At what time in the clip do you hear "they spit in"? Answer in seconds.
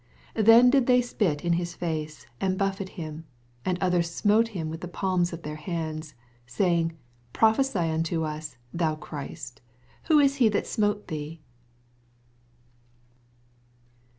0.87-1.53